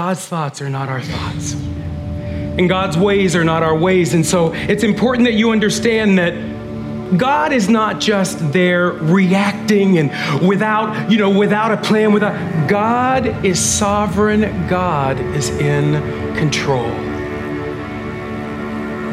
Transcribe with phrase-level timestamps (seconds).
[0.00, 1.52] God's thoughts are not our thoughts.
[1.52, 4.14] And God's ways are not our ways.
[4.14, 10.48] And so it's important that you understand that God is not just there reacting and
[10.48, 15.92] without, you know, without a plan, without God is sovereign, God is in
[16.34, 16.90] control.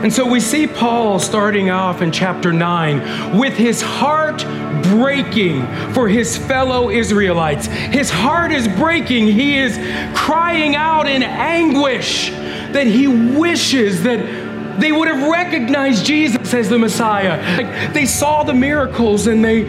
[0.03, 4.45] And so we see Paul starting off in chapter 9 with his heart
[4.89, 7.67] breaking for his fellow Israelites.
[7.67, 9.27] His heart is breaking.
[9.27, 9.77] He is
[10.15, 16.77] crying out in anguish that he wishes that they would have recognized Jesus as the
[16.77, 17.37] Messiah.
[17.57, 19.63] Like they saw the miracles and they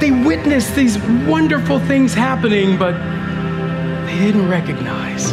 [0.00, 2.92] they witnessed these wonderful things happening, but
[4.06, 5.32] they didn't recognize.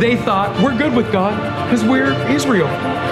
[0.00, 2.68] They thought we're good with God because we're Israel.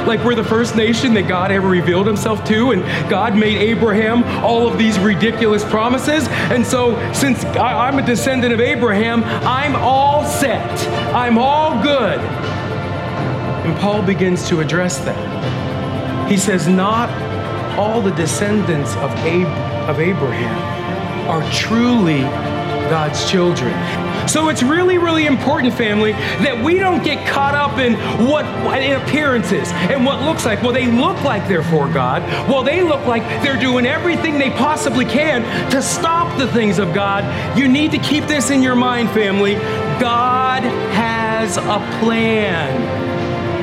[0.06, 4.22] Like we're the first nation that God ever revealed himself to, and God made Abraham
[4.44, 6.28] all of these ridiculous promises.
[6.28, 10.88] And so, since I'm a descendant of Abraham, I'm all set.
[11.14, 12.20] I'm all good.
[12.20, 16.30] And Paul begins to address that.
[16.30, 17.10] He says, Not
[17.76, 22.20] all the descendants of, Ab- of Abraham are truly
[22.90, 24.13] God's children.
[24.28, 27.94] So it's really, really important, family, that we don't get caught up in
[28.26, 28.44] what
[28.82, 30.62] in appearances and what looks like.
[30.62, 32.22] Well, they look like they're for God.
[32.48, 36.92] Well, they look like they're doing everything they possibly can to stop the things of
[36.92, 37.24] God.
[37.56, 39.54] You need to keep this in your mind, family.
[40.00, 43.13] God has a plan.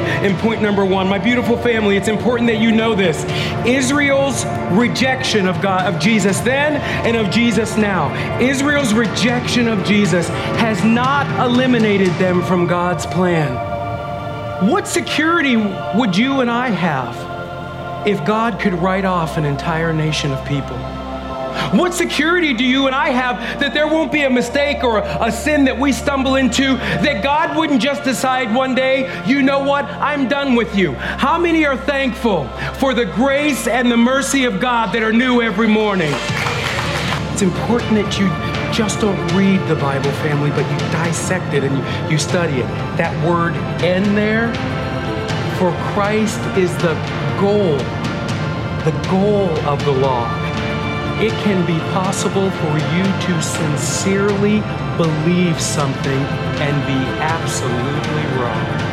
[0.01, 3.23] And point number one, my beautiful family, it's important that you know this.
[3.65, 8.13] Israel's rejection of God, of Jesus then and of Jesus now.
[8.39, 13.69] Israel's rejection of Jesus has not eliminated them from God's plan.
[14.69, 20.31] What security would you and I have if God could write off an entire nation
[20.31, 20.77] of people?
[21.73, 25.31] What security do you and I have that there won't be a mistake or a
[25.31, 29.85] sin that we stumble into, that God wouldn't just decide one day, you know what,
[29.85, 30.93] I'm done with you?
[30.93, 35.41] How many are thankful for the grace and the mercy of God that are new
[35.41, 36.11] every morning?
[37.31, 38.27] It's important that you
[38.73, 42.67] just don't read the Bible, family, but you dissect it and you, you study it.
[42.97, 44.53] That word "in" there,
[45.57, 46.93] for Christ is the
[47.39, 47.77] goal,
[48.83, 50.40] the goal of the law
[51.21, 54.59] it can be possible for you to sincerely
[54.97, 56.21] believe something
[56.59, 58.91] and be absolutely wrong.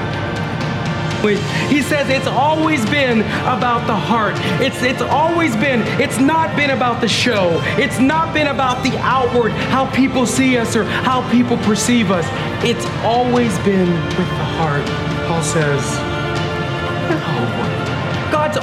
[1.69, 4.35] He says it's always been about the heart.
[4.63, 7.61] It's, it's always been, it's not been about the show.
[7.77, 12.27] It's not been about the outward, how people see us or how people perceive us.
[12.65, 14.87] It's always been with the heart.
[15.27, 16.08] Paul says,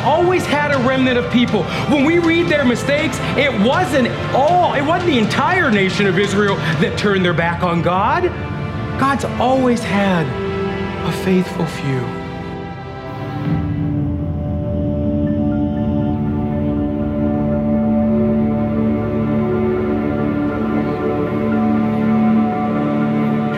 [0.05, 1.63] always had a remnant of people.
[1.89, 6.55] When we read their mistakes, it wasn't all, it wasn't the entire nation of Israel
[6.55, 8.23] that turned their back on God.
[8.99, 10.25] God's always had
[11.07, 12.25] a faithful few.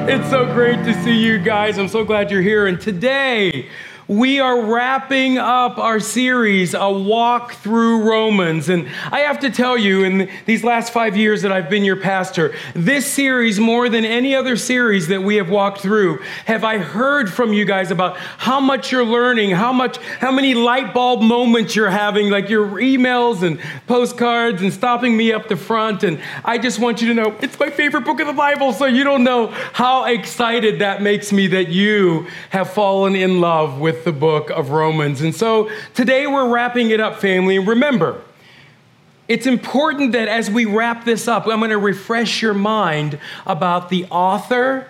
[0.09, 1.78] It's so great to see you guys.
[1.78, 2.66] I'm so glad you're here.
[2.66, 3.69] And today,
[4.07, 8.69] we are wrapping up our series, A Walk Through Romans.
[8.69, 11.97] And I have to tell you, in these last five years that I've been your
[11.97, 16.78] pastor, this series, more than any other series that we have walked through, have I
[16.78, 21.22] heard from you guys about how much you're learning, how much, how many light bulb
[21.22, 26.03] moments you're having, like your emails and postcards and stopping me up the front.
[26.03, 28.85] And I just want you to know it's my favorite book of the Bible, so
[28.85, 33.97] you don't know how excited that makes me that you have fallen in love with
[33.97, 35.22] with the book of Romans.
[35.22, 37.58] And so today we're wrapping it up, family.
[37.58, 38.22] Remember,
[39.28, 43.90] it's important that as we wrap this up, I'm going to refresh your mind about
[43.90, 44.88] the author,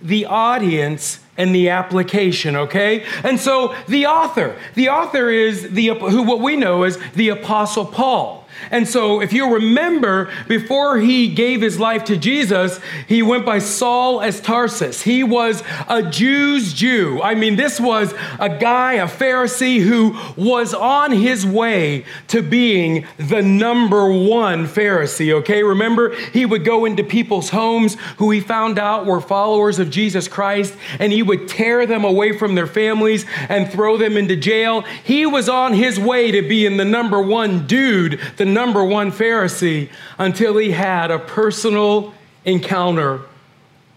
[0.00, 3.04] the audience, and the application, okay?
[3.24, 7.86] And so the author, the author is the who what we know as the apostle
[7.86, 8.37] Paul.
[8.70, 13.58] And so, if you remember, before he gave his life to Jesus, he went by
[13.58, 15.02] Saul as Tarsus.
[15.02, 17.20] He was a Jew's Jew.
[17.22, 23.06] I mean, this was a guy, a Pharisee, who was on his way to being
[23.16, 25.62] the number one Pharisee, okay?
[25.62, 30.28] Remember, he would go into people's homes who he found out were followers of Jesus
[30.28, 34.82] Christ, and he would tear them away from their families and throw them into jail.
[35.04, 39.90] He was on his way to being the number one dude, the number one Pharisee
[40.18, 42.14] until he had a personal
[42.44, 43.22] encounter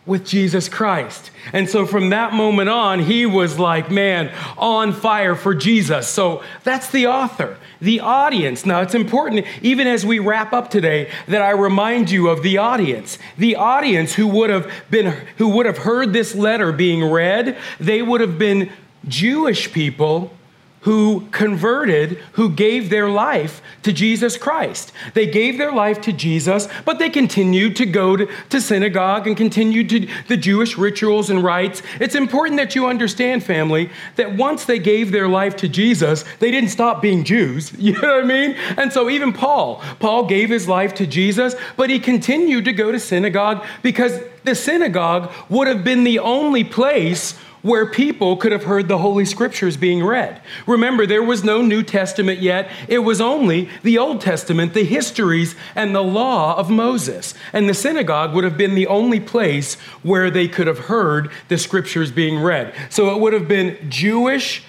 [0.06, 1.30] with Jesus Christ.
[1.54, 6.08] And so from that moment on, he was like, man, on fire for Jesus.
[6.08, 8.66] So that's the author, the audience.
[8.66, 12.58] Now it's important, even as we wrap up today, that I remind you of the
[12.58, 13.20] audience.
[13.38, 18.02] The audience who would have been, who would have heard this letter being read, they
[18.02, 18.72] would have been
[19.08, 20.32] Jewish people
[20.82, 24.92] who converted, who gave their life to Jesus Christ.
[25.14, 29.38] They gave their life to Jesus, but they continued to go to, to, synagogue and
[29.38, 31.84] continued to the Jewish rituals and rites.
[32.00, 36.50] It's important that you understand, family, that once they gave their life to Jesus, they
[36.50, 37.72] didn't stop being Jews.
[37.92, 38.56] You know what I mean?
[38.78, 42.92] And so even Paul, Paul gave his life to Jesus, but he continued to go
[42.92, 48.64] to synagogue because the synagogue would have been the only place where people could have
[48.64, 50.42] heard the Holy Scriptures being read.
[50.66, 55.56] Remember, there was no New Testament yet, it was only the Old Testament, the histories,
[55.76, 57.34] and the law of Moses.
[57.54, 61.58] And the synagogue would have been the only place where they could have heard the
[61.58, 62.74] Scriptures being read.
[62.90, 64.64] So it would have been Jewish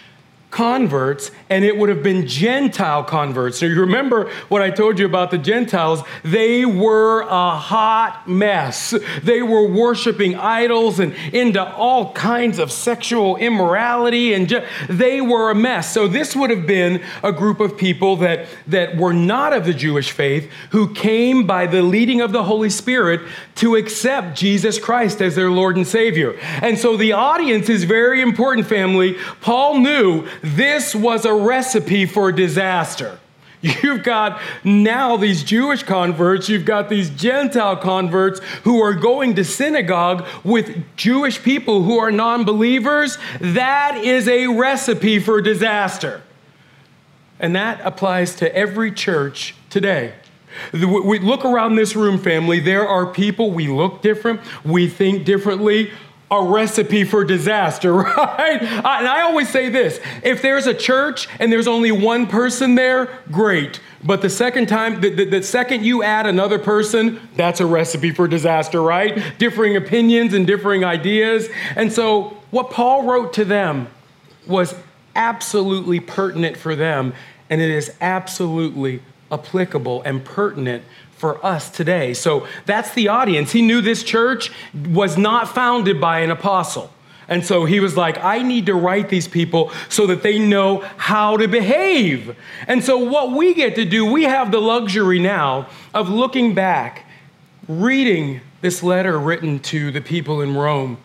[0.52, 3.58] converts and it would have been Gentile converts.
[3.58, 6.02] So you remember what I told you about the Gentiles?
[6.22, 8.94] They were a hot mess.
[9.22, 15.54] They were worshiping idols and into all kinds of sexual immorality and they were a
[15.54, 15.92] mess.
[15.92, 19.74] So this would have been a group of people that, that were not of the
[19.74, 23.22] Jewish faith who came by the leading of the Holy Spirit
[23.56, 26.38] to accept Jesus Christ as their Lord and Savior.
[26.60, 29.16] And so the audience is very important, family.
[29.40, 33.18] Paul knew this was a recipe for disaster.
[33.62, 39.44] You've got now these Jewish converts, you've got these Gentile converts who are going to
[39.44, 43.18] synagogue with Jewish people who are non believers.
[43.40, 46.22] That is a recipe for disaster.
[47.38, 50.14] And that applies to every church today.
[50.72, 55.92] We look around this room, family, there are people, we look different, we think differently
[56.32, 58.62] a recipe for disaster, right?
[58.62, 63.10] And I always say this if there's a church and there's only one person there,
[63.30, 63.80] great.
[64.02, 68.10] But the second time, the, the, the, second you add another person, that's a recipe
[68.10, 69.38] for disaster, right?
[69.38, 71.48] Differing opinions and differing ideas.
[71.76, 73.88] And so, what Paul wrote to them
[74.46, 74.74] was
[75.14, 77.12] absolutely pertinent for them,
[77.48, 80.82] and it is absolutely applicable and pertinent
[81.22, 82.14] for us today.
[82.14, 83.52] So that's the audience.
[83.52, 86.92] He knew this church was not founded by an apostle.
[87.28, 90.78] And so he was like, I need to write these people so that they know
[90.96, 92.36] how to behave.
[92.66, 97.06] And so, what we get to do, we have the luxury now of looking back,
[97.68, 100.98] reading this letter written to the people in Rome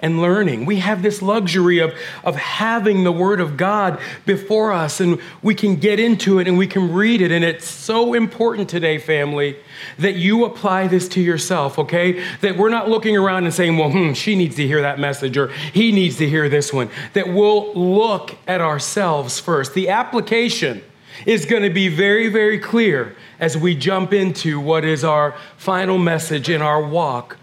[0.00, 0.66] and learning.
[0.66, 5.54] We have this luxury of, of having the Word of God before us, and we
[5.54, 7.32] can get into it and we can read it.
[7.32, 9.56] And it's so important today, family,
[9.98, 12.22] that you apply this to yourself, okay?
[12.40, 15.36] That we're not looking around and saying, well, hmm, she needs to hear that message
[15.38, 16.90] or he needs to hear this one.
[17.14, 19.72] That we'll look at ourselves first.
[19.72, 20.82] The application
[21.24, 25.96] is going to be very, very clear as we jump into what is our final
[25.96, 27.38] message in our walk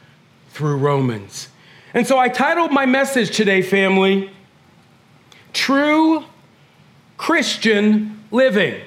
[0.50, 1.50] through Romans.
[1.94, 4.32] And so I titled my message today, family,
[5.54, 6.26] True
[7.18, 8.82] Christian Living.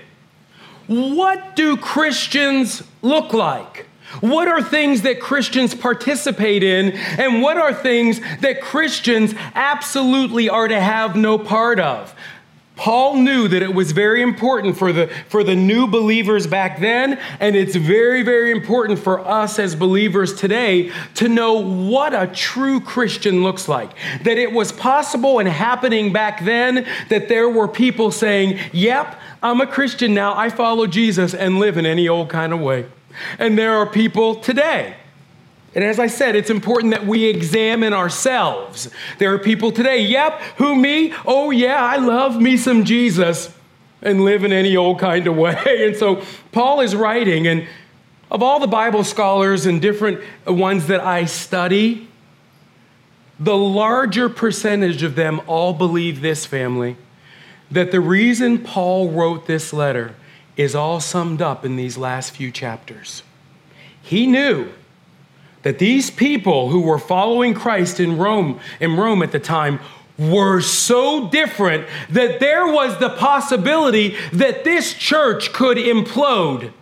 [0.89, 3.87] What do Christians look like?
[4.21, 6.93] What are things that Christians participate in?
[6.93, 12.15] And what are things that Christians absolutely are to have no part of?
[12.77, 17.19] Paul knew that it was very important for the, for the new believers back then,
[17.41, 22.81] and it's very, very important for us as believers today to know what a true
[22.81, 23.91] Christian looks like.
[24.25, 29.63] That it was possible and happening back then that there were people saying, Yep, I'm
[29.63, 32.87] a Christian now, I follow Jesus and live in any old kind of way.
[33.39, 34.97] And there are people today
[35.77, 38.89] and as I said, it's important that we examine ourselves.
[39.19, 41.13] There are people today, yep, who me?
[41.27, 43.55] Oh, yeah, I love me some Jesus
[44.01, 45.85] and live in any old kind of way.
[45.87, 47.69] And so Paul is writing, and
[48.31, 52.09] of all the Bible scholars and different ones that I study,
[53.39, 56.97] the larger percentage of them all believe this family
[57.71, 60.15] that the reason Paul wrote this letter
[60.57, 63.23] is all summed up in these last few chapters.
[64.01, 64.73] He knew
[65.67, 69.81] that these people who were following Christ in Rome, in Rome at the time,
[70.17, 76.73] were so different that there was the possibility that this church could implode.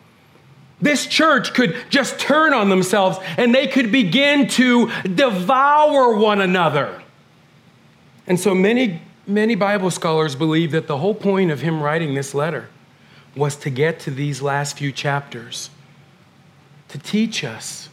[0.82, 7.00] This church could just turn on themselves and they could begin to devour one another.
[8.26, 12.34] And so many, many Bible scholars believe that the whole point of him writing this
[12.34, 12.68] letter
[13.34, 15.70] was to get to these last few chapters,
[16.88, 17.88] to teach us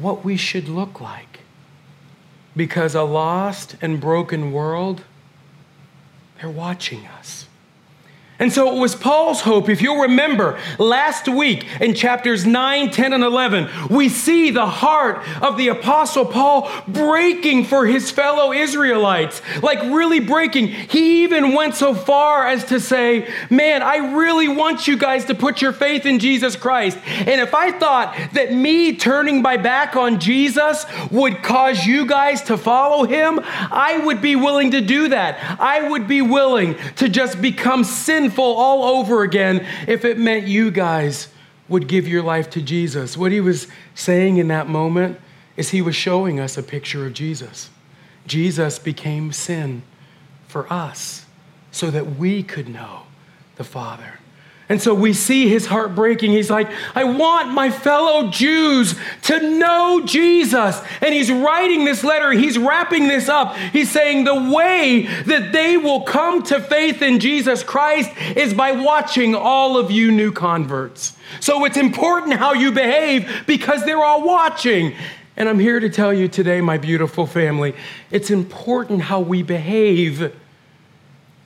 [0.00, 1.40] what we should look like.
[2.56, 5.04] Because a lost and broken world,
[6.40, 7.46] they're watching us.
[8.40, 9.68] And so it was Paul's hope.
[9.68, 15.22] If you'll remember, last week in chapters 9, 10, and 11, we see the heart
[15.42, 20.68] of the Apostle Paul breaking for his fellow Israelites, like really breaking.
[20.68, 25.34] He even went so far as to say, Man, I really want you guys to
[25.34, 26.96] put your faith in Jesus Christ.
[27.06, 32.40] And if I thought that me turning my back on Jesus would cause you guys
[32.44, 35.60] to follow him, I would be willing to do that.
[35.60, 40.46] I would be willing to just become sinful sinful all over again if it meant
[40.46, 41.28] you guys
[41.68, 43.16] would give your life to Jesus.
[43.16, 45.18] What he was saying in that moment
[45.56, 47.70] is he was showing us a picture of Jesus.
[48.28, 49.82] Jesus became sin
[50.46, 51.26] for us
[51.72, 53.02] so that we could know
[53.56, 54.19] the Father.
[54.70, 56.30] And so we see his heart breaking.
[56.30, 60.80] He's like, I want my fellow Jews to know Jesus.
[61.00, 63.56] And he's writing this letter, he's wrapping this up.
[63.56, 68.70] He's saying the way that they will come to faith in Jesus Christ is by
[68.70, 71.16] watching all of you new converts.
[71.40, 74.94] So it's important how you behave because they're all watching.
[75.36, 77.74] And I'm here to tell you today, my beautiful family,
[78.12, 80.32] it's important how we behave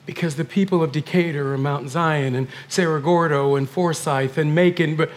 [0.05, 4.95] because the people of Decatur and Mount Zion and Cerro Gordo and Forsyth and Macon,
[4.95, 5.09] but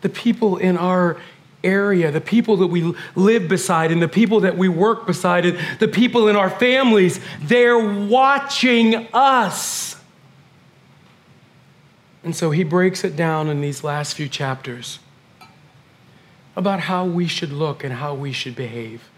[0.00, 1.16] the people in our
[1.62, 5.58] area, the people that we live beside and the people that we work beside and
[5.78, 9.96] the people in our families, they're watching us.
[12.22, 14.98] And so he breaks it down in these last few chapters
[16.56, 19.10] about how we should look and how we should behave.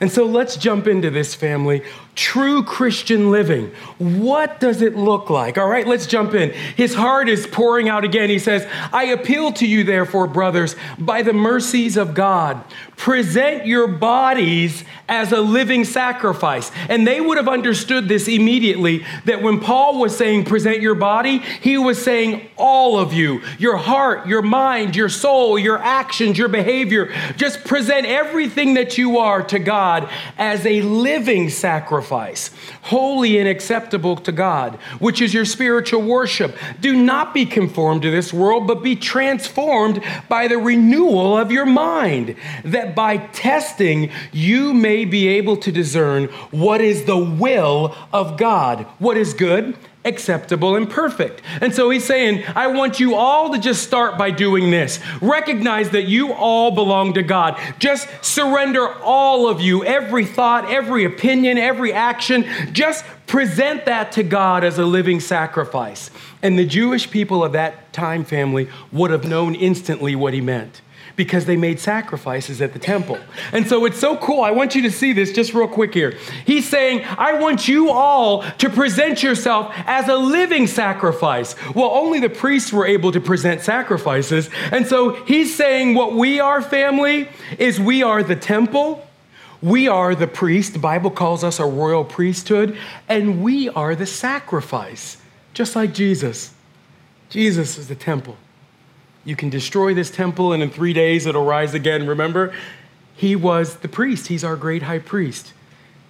[0.00, 1.82] And so let's jump into this family.
[2.14, 3.72] True Christian living.
[3.98, 5.58] What does it look like?
[5.58, 6.50] All right, let's jump in.
[6.50, 8.28] His heart is pouring out again.
[8.28, 12.62] He says, I appeal to you, therefore, brothers, by the mercies of God,
[12.96, 16.70] present your bodies as a living sacrifice.
[16.88, 21.38] And they would have understood this immediately that when Paul was saying, present your body,
[21.38, 26.48] he was saying, all of you, your heart, your mind, your soul, your actions, your
[26.48, 27.12] behavior.
[27.36, 29.87] Just present everything that you are to God
[30.36, 32.50] as a living sacrifice,
[32.82, 36.56] holy and acceptable to God, which is your spiritual worship.
[36.80, 41.66] Do not be conformed to this world, but be transformed by the renewal of your
[41.66, 48.36] mind, that by testing you may be able to discern what is the will of
[48.36, 51.42] God, what is good acceptable and perfect.
[51.60, 55.00] And so he's saying, I want you all to just start by doing this.
[55.20, 57.60] Recognize that you all belong to God.
[57.78, 62.46] Just surrender all of you, every thought, every opinion, every action.
[62.72, 66.10] Just present that to God as a living sacrifice.
[66.42, 70.80] And the Jewish people of that time family would have known instantly what he meant
[71.18, 73.18] because they made sacrifices at the temple.
[73.52, 74.40] And so it's so cool.
[74.40, 76.16] I want you to see this just real quick here.
[76.46, 81.56] He's saying, I want you all to present yourself as a living sacrifice.
[81.74, 84.48] Well, only the priests were able to present sacrifices.
[84.70, 89.04] And so he's saying, what we are, family, is we are the temple.
[89.60, 90.72] We are the priest.
[90.72, 95.16] The Bible calls us a royal priesthood, and we are the sacrifice,
[95.52, 96.54] just like Jesus.
[97.28, 98.36] Jesus is the temple.
[99.28, 102.06] You can destroy this temple, and in three days it'll rise again.
[102.06, 102.50] Remember?
[103.14, 105.52] He was the priest, he's our great high priest.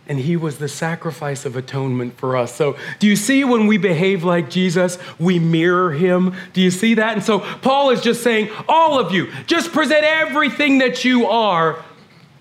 [0.06, 2.54] And he was the sacrifice of atonement for us.
[2.54, 6.36] So, do you see when we behave like Jesus, we mirror him?
[6.52, 7.14] Do you see that?
[7.14, 11.84] And so, Paul is just saying, all of you, just present everything that you are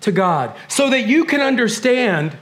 [0.02, 2.38] to God so that you can understand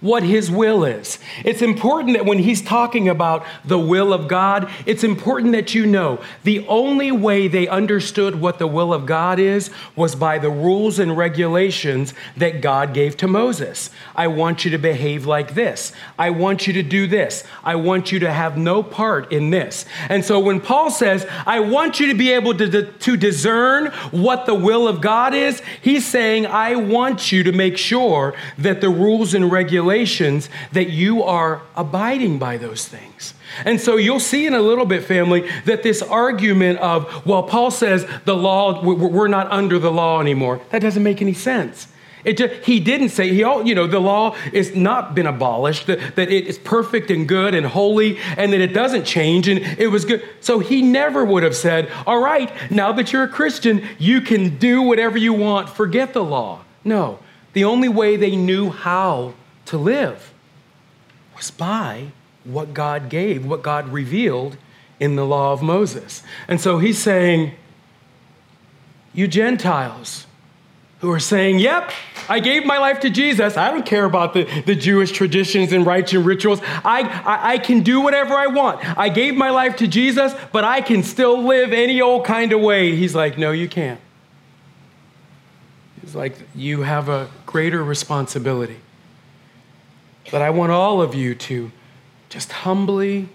[0.00, 1.18] what his will is.
[1.44, 5.86] It's important that when he's talking about the will of God, it's important that you
[5.86, 10.50] know the only way they understood what the will of God is was by the
[10.50, 13.90] rules and regulations that God gave to Moses.
[14.14, 15.92] I want you to behave like this.
[16.16, 17.42] I want you to do this.
[17.64, 19.84] I want you to have no part in this.
[20.08, 24.46] And so when Paul says, I want you to be able to, to discern what
[24.46, 28.90] the will of God is, he's saying, I want you to make sure that the
[28.90, 33.34] rules and regulations regulations that you are abiding by those things.
[33.64, 37.70] And so you'll see in a little bit, family, that this argument of, well, Paul
[37.70, 41.88] says the law, we're not under the law anymore, that doesn't make any sense.
[42.24, 45.86] It just, he didn't say, he, all you know, the law has not been abolished,
[45.86, 49.60] that, that it is perfect and good and holy, and that it doesn't change, and
[49.78, 50.22] it was good.
[50.40, 54.58] So he never would have said, all right, now that you're a Christian, you can
[54.58, 56.64] do whatever you want, forget the law.
[56.84, 57.20] No,
[57.52, 59.34] the only way they knew how
[59.68, 60.32] to live
[61.36, 62.08] was by
[62.44, 64.56] what God gave, what God revealed
[64.98, 66.22] in the law of Moses.
[66.48, 67.52] And so he's saying,
[69.12, 70.26] You Gentiles,
[71.00, 71.92] who are saying, Yep,
[72.28, 73.56] I gave my life to Jesus.
[73.56, 76.60] I don't care about the, the Jewish traditions and rites and rituals.
[76.64, 78.84] I, I, I can do whatever I want.
[78.98, 82.60] I gave my life to Jesus, but I can still live any old kind of
[82.60, 82.96] way.
[82.96, 84.00] He's like, No, you can't.
[86.00, 88.80] He's like, You have a greater responsibility.
[90.30, 91.70] But I want all of you to
[92.28, 93.28] just humbly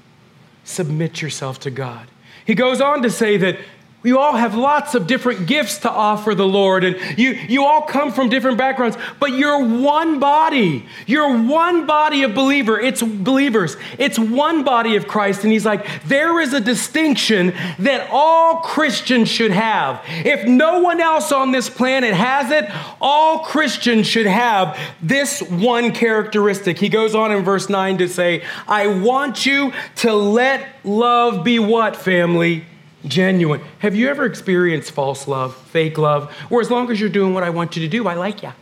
[0.64, 2.08] submit yourself to God.
[2.46, 3.58] He goes on to say that
[4.04, 7.84] you all have lots of different gifts to offer the Lord, and you, you all
[7.84, 10.86] come from different backgrounds, but you're one body.
[11.08, 12.80] You're one body of believer.
[12.80, 13.78] It's believers.
[13.98, 15.44] It's one body of Christ.
[15.44, 20.02] And he's like, there is a distinction that all Christians should have.
[20.08, 22.70] If no one else on this planet has it,
[23.00, 26.78] all Christians should have this one characteristic.
[26.78, 31.60] He goes on in verse 9 to say, I want you to let love be
[31.60, 32.66] what, family?
[33.06, 33.62] Genuine.
[33.80, 37.44] Have you ever experienced false love, fake love, where as long as you're doing what
[37.44, 38.54] I want you to do, I like you?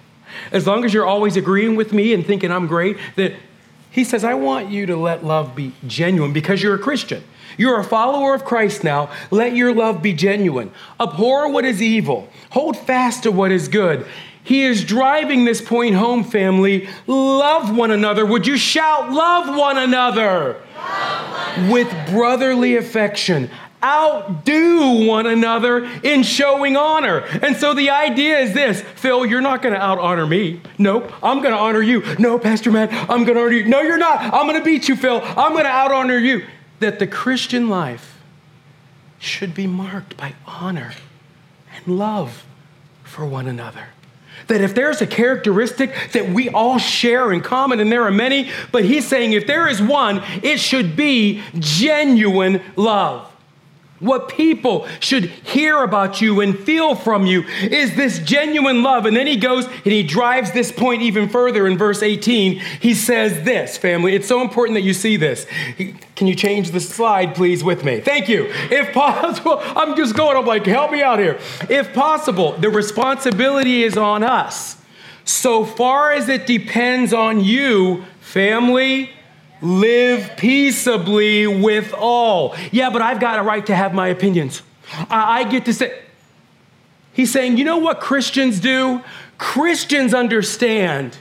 [0.51, 3.33] As long as you're always agreeing with me and thinking I'm great, that
[3.91, 7.23] he says, I want you to let love be genuine because you're a Christian.
[7.57, 9.11] You're a follower of Christ now.
[9.29, 10.71] Let your love be genuine.
[10.99, 14.05] Abhor what is evil, hold fast to what is good.
[14.43, 16.89] He is driving this point home, family.
[17.05, 18.25] Love one another.
[18.25, 20.59] Would you shout, Love one another?
[20.75, 23.51] Love one With brotherly affection
[23.83, 27.19] outdo one another in showing honor.
[27.41, 30.61] And so the idea is this Phil, you're not going to out honor me.
[30.77, 32.03] Nope, I'm going to honor you.
[32.17, 33.65] No, Pastor Matt, I'm going to honor you.
[33.65, 34.21] No, you're not.
[34.21, 35.21] I'm going to beat you, Phil.
[35.23, 36.45] I'm going to out honor you.
[36.79, 38.19] That the Christian life
[39.19, 40.93] should be marked by honor
[41.75, 42.43] and love
[43.03, 43.89] for one another.
[44.47, 48.49] That if there's a characteristic that we all share in common, and there are many,
[48.71, 53.30] but he's saying if there is one, it should be genuine love.
[54.01, 59.05] What people should hear about you and feel from you is this genuine love.
[59.05, 62.59] And then he goes and he drives this point even further in verse 18.
[62.81, 64.15] He says this, family.
[64.15, 65.45] It's so important that you see this.
[66.15, 67.99] Can you change the slide, please, with me?
[67.99, 68.47] Thank you.
[68.71, 71.39] If possible, I'm just going, I'm like, help me out here.
[71.69, 74.77] If possible, the responsibility is on us.
[75.25, 79.11] So far as it depends on you, family,
[79.61, 82.55] Live peaceably with all.
[82.71, 84.63] Yeah, but I've got a right to have my opinions.
[85.09, 85.99] I, I get to say,
[87.13, 89.01] he's saying, you know what Christians do?
[89.37, 91.17] Christians understand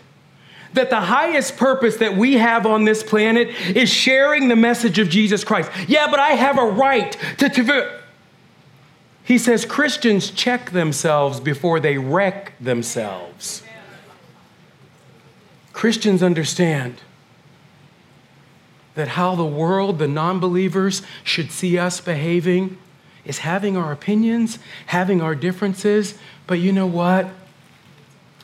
[0.72, 5.08] that the highest purpose that we have on this planet is sharing the message of
[5.08, 5.70] Jesus Christ.
[5.88, 7.48] Yeah, but I have a right to.
[7.48, 8.00] to
[9.24, 13.62] he says Christians check themselves before they wreck themselves.
[15.72, 16.96] Christians understand
[19.00, 22.76] that how the world, the non believers, should see us behaving
[23.24, 24.58] is having our opinions,
[24.88, 26.18] having our differences.
[26.46, 27.30] But you know what?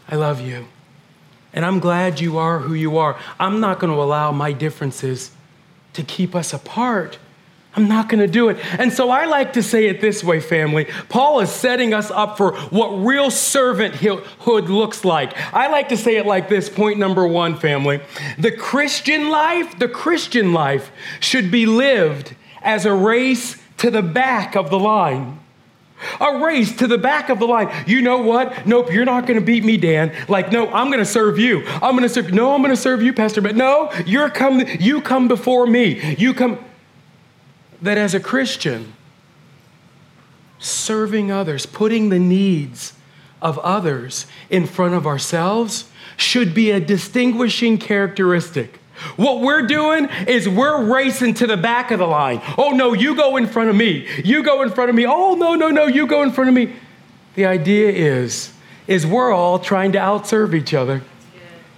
[0.08, 0.66] I love you.
[1.52, 3.18] And I'm glad you are who you are.
[3.38, 5.30] I'm not going to allow my differences
[5.92, 7.18] to keep us apart.
[7.76, 8.56] I'm not going to do it.
[8.80, 10.86] And so I like to say it this way, family.
[11.10, 15.36] Paul is setting us up for what real servanthood looks like.
[15.52, 18.00] I like to say it like this point number one, family.
[18.38, 24.56] The Christian life, the Christian life should be lived as a race to the back
[24.56, 25.38] of the line.
[26.20, 27.72] A race to the back of the line.
[27.86, 28.66] You know what?
[28.66, 30.14] Nope, you're not going to beat me, Dan.
[30.28, 31.66] Like, no, I'm going to serve you.
[31.66, 32.32] I'm going to serve.
[32.32, 33.40] No, I'm going to serve you, Pastor.
[33.40, 34.62] But no, you're come.
[34.78, 36.14] You come before me.
[36.16, 36.58] You come
[37.82, 38.92] that as a Christian,
[40.58, 42.92] serving others, putting the needs
[43.42, 48.80] of others in front of ourselves should be a distinguishing characteristic.
[49.16, 52.40] What we're doing is we're racing to the back of the line.
[52.56, 54.08] Oh, no, you go in front of me.
[54.24, 55.06] You go in front of me.
[55.06, 56.72] Oh, no, no, no, you go in front of me.
[57.34, 58.52] The idea is,
[58.86, 61.02] is we're all trying to outserve each other.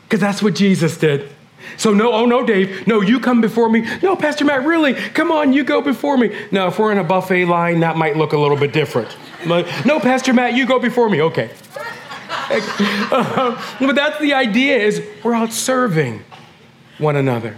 [0.05, 1.29] Because that's what Jesus did.
[1.77, 3.87] So, no, oh no, Dave, no, you come before me.
[4.03, 4.95] No, Pastor Matt, really?
[4.95, 6.35] Come on, you go before me.
[6.51, 9.17] Now, if we're in a buffet line, that might look a little bit different.
[9.47, 11.23] no, Pastor Matt, you go before me.
[11.23, 11.51] Okay.
[12.31, 16.23] Uh, but that's the idea is we're out serving
[16.99, 17.57] one another.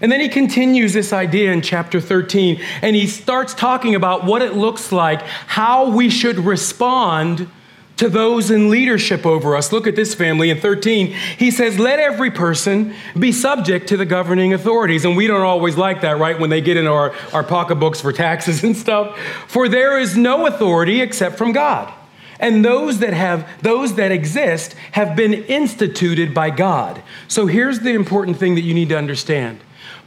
[0.00, 4.42] And then he continues this idea in chapter 13, and he starts talking about what
[4.42, 7.48] it looks like, how we should respond
[7.96, 9.72] to those in leadership over us.
[9.72, 11.08] Look at this family in 13.
[11.38, 15.04] He says, Let every person be subject to the governing authorities.
[15.04, 16.38] And we don't always like that, right?
[16.38, 19.18] When they get in our, our pocketbooks for taxes and stuff.
[19.48, 21.92] For there is no authority except from God.
[22.38, 27.02] And those that have, those that exist have been instituted by God.
[27.28, 29.60] So here's the important thing that you need to understand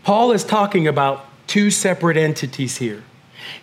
[0.04, 3.04] Paul is talking about two separate entities here.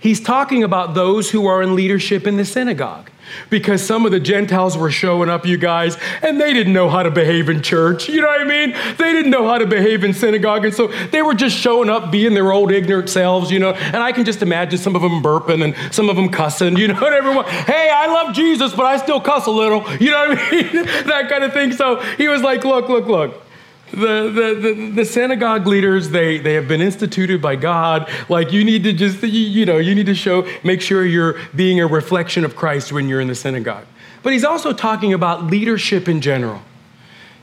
[0.01, 3.11] He's talking about those who are in leadership in the synagogue.
[3.51, 7.03] Because some of the Gentiles were showing up, you guys, and they didn't know how
[7.03, 8.09] to behave in church.
[8.09, 8.73] You know what I mean?
[8.97, 10.65] They didn't know how to behave in synagogue.
[10.65, 13.73] And so they were just showing up, being their old ignorant selves, you know.
[13.73, 16.89] And I can just imagine some of them burping and some of them cussing, you
[16.93, 19.85] know, and everyone, hey, I love Jesus, but I still cuss a little.
[19.97, 20.73] You know what I mean?
[21.07, 21.73] that kind of thing.
[21.73, 23.46] So he was like, look, look, look.
[23.93, 28.11] The, the, the, the, synagogue leaders, they, they have been instituted by God.
[28.29, 31.37] Like, you need to just, you, you know, you need to show, make sure you're
[31.55, 33.85] being a reflection of Christ when you're in the synagogue.
[34.25, 36.63] But he's also talking about leadership in general.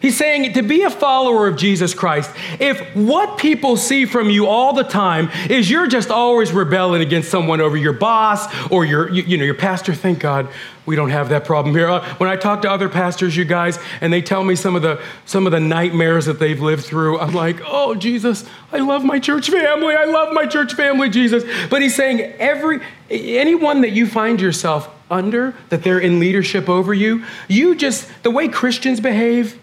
[0.03, 4.47] He's saying to be a follower of Jesus Christ, if what people see from you
[4.47, 9.09] all the time is you're just always rebelling against someone over your boss or your,
[9.09, 10.49] you, you know, your pastor, thank God
[10.85, 11.89] we don't have that problem here.
[11.89, 14.81] Uh, when I talk to other pastors, you guys, and they tell me some of
[14.81, 19.05] the some of the nightmares that they've lived through, I'm like, oh Jesus, I love
[19.05, 19.95] my church family.
[19.95, 21.45] I love my church family, Jesus.
[21.69, 26.93] But he's saying every anyone that you find yourself under, that they're in leadership over
[26.93, 29.57] you, you just the way Christians behave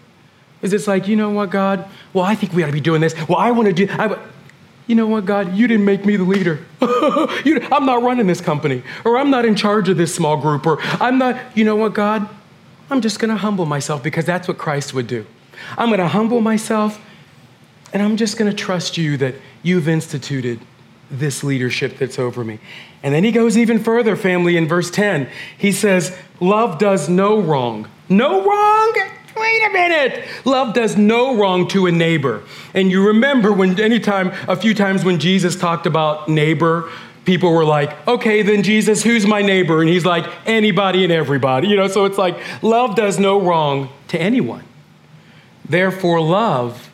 [0.61, 1.89] is it's like, you know what, God?
[2.13, 3.15] Well, I think we ought to be doing this.
[3.27, 3.87] Well, I want to do.
[3.91, 4.17] I,
[4.87, 5.55] you know what, God?
[5.55, 6.59] You didn't make me the leader.
[7.45, 10.65] you, I'm not running this company, or I'm not in charge of this small group,
[10.65, 11.39] or I'm not.
[11.55, 12.27] You know what, God?
[12.89, 15.25] I'm just going to humble myself because that's what Christ would do.
[15.77, 16.99] I'm going to humble myself,
[17.93, 20.59] and I'm just going to trust you that you've instituted
[21.09, 22.59] this leadership that's over me.
[23.03, 25.29] And then he goes even further, family, in verse 10.
[25.57, 27.87] He says, Love does no wrong.
[28.09, 29.10] No wrong?
[29.41, 30.27] Wait a minute.
[30.45, 32.43] Love does no wrong to a neighbor.
[32.73, 36.89] And you remember when anytime, a few times when Jesus talked about neighbor,
[37.25, 39.81] people were like, okay, then Jesus, who's my neighbor?
[39.81, 41.67] And he's like, anybody and everybody.
[41.67, 44.63] You know, so it's like, love does no wrong to anyone.
[45.67, 46.91] Therefore, love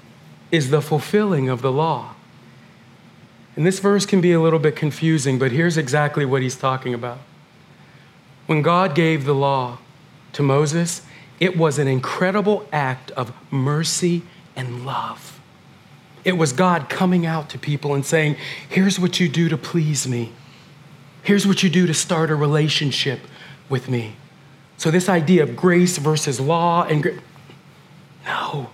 [0.52, 2.14] is the fulfilling of the law.
[3.56, 6.94] And this verse can be a little bit confusing, but here's exactly what he's talking
[6.94, 7.18] about.
[8.46, 9.80] When God gave the law
[10.34, 11.02] to Moses,
[11.40, 14.24] it was an incredible act of mercy
[14.56, 15.40] and love.
[16.24, 18.36] It was God coming out to people and saying,
[18.68, 20.34] Here's what you do to please me.
[21.24, 23.20] Here's what you do to start a relationship
[23.70, 24.16] with me.
[24.78, 27.20] So, this idea of grace versus law and gra-
[28.26, 28.70] no,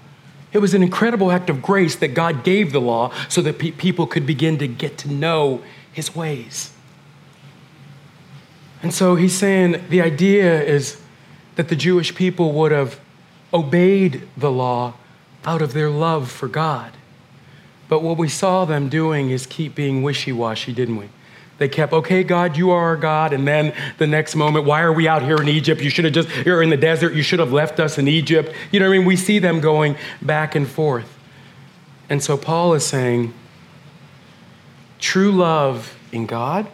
[0.51, 3.71] it was an incredible act of grace that God gave the law so that pe-
[3.71, 6.73] people could begin to get to know his ways.
[8.81, 11.01] And so he's saying the idea is
[11.55, 12.99] that the Jewish people would have
[13.53, 14.93] obeyed the law
[15.45, 16.91] out of their love for God.
[17.89, 21.09] But what we saw them doing is keep being wishy washy, didn't we?
[21.59, 23.31] They kept, okay, God, you are our God.
[23.31, 25.81] And then the next moment, why are we out here in Egypt?
[25.81, 27.13] You should have just, you're in the desert.
[27.13, 28.53] You should have left us in Egypt.
[28.71, 29.05] You know what I mean?
[29.05, 31.17] We see them going back and forth.
[32.09, 33.33] And so Paul is saying,
[34.99, 36.67] true love in God,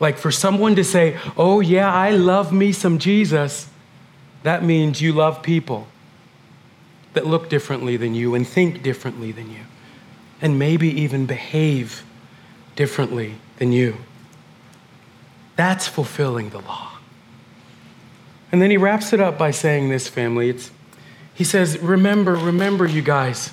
[0.00, 3.68] like for someone to say, oh, yeah, I love me some Jesus,
[4.46, 5.88] that means you love people
[7.14, 9.62] that look differently than you and think differently than you,
[10.40, 12.04] and maybe even behave
[12.76, 13.96] differently than you.
[15.56, 16.92] That's fulfilling the law.
[18.52, 20.50] And then he wraps it up by saying this, family.
[20.50, 20.70] It's,
[21.34, 23.52] he says, Remember, remember, you guys.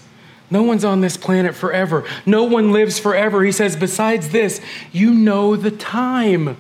[0.52, 2.06] No one's on this planet forever.
[2.24, 3.44] No one lives forever.
[3.44, 6.58] He says, Besides this, you know the time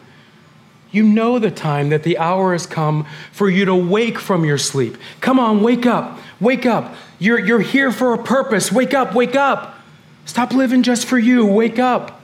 [0.93, 4.59] you know the time that the hour has come for you to wake from your
[4.59, 4.95] sleep.
[5.19, 6.95] Come on, wake up, wake up.
[7.19, 8.71] You're, you're here for a purpose.
[8.71, 9.79] Wake up, wake up.
[10.25, 11.45] Stop living just for you.
[11.45, 12.21] Wake up.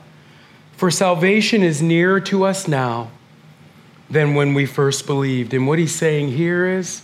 [0.76, 3.10] For salvation is nearer to us now
[4.08, 5.52] than when we first believed.
[5.52, 7.02] And what he's saying here is,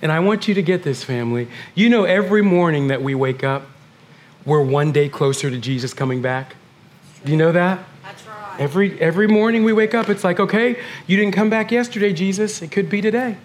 [0.00, 1.48] and I want you to get this, family.
[1.74, 3.62] You know, every morning that we wake up,
[4.44, 6.56] we're one day closer to Jesus coming back.
[7.24, 7.78] Do you know that?
[8.58, 12.62] Every, every morning we wake up, it's like, okay, you didn't come back yesterday, Jesus.
[12.62, 13.36] It could be today.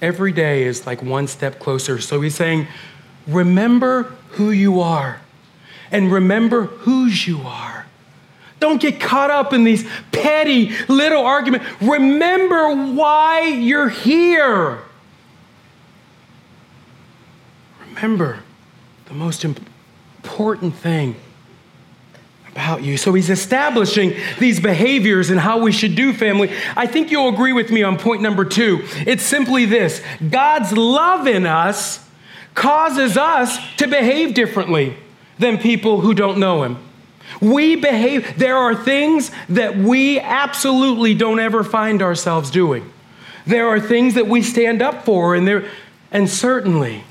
[0.00, 2.00] Every day is like one step closer.
[2.00, 2.66] So he's saying,
[3.26, 5.20] remember who you are
[5.90, 7.86] and remember whose you are.
[8.60, 11.66] Don't get caught up in these petty little arguments.
[11.80, 14.78] Remember why you're here.
[17.88, 18.40] Remember
[19.06, 21.16] the most important thing
[22.52, 22.96] about you.
[22.96, 26.50] So he's establishing these behaviors and how we should do family.
[26.76, 28.80] I think you'll agree with me on point number two.
[29.06, 32.06] It's simply this God's love in us
[32.54, 34.96] causes us to behave differently
[35.38, 36.78] than people who don't know him.
[37.40, 42.92] We behave, there are things that we absolutely don't ever find ourselves doing.
[43.46, 45.64] There are things that we stand up for, and there,
[46.10, 47.04] and certainly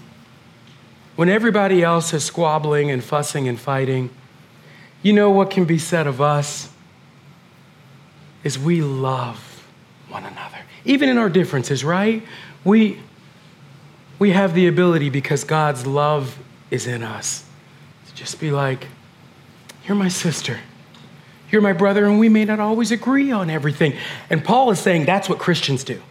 [1.15, 4.09] when everybody else is squabbling and fussing and fighting,
[5.01, 6.69] you know what can be said of us?
[8.43, 9.45] Is we love
[10.09, 10.57] one another.
[10.85, 12.23] even in our differences, right?
[12.63, 12.99] We,
[14.17, 16.37] we have the ability because God's love
[16.71, 17.45] is in us
[18.07, 18.87] to just be like,
[19.85, 20.59] You're my sister.
[21.51, 23.95] You're my brother, and we may not always agree on everything.
[24.29, 26.01] And Paul is saying that's what Christians do.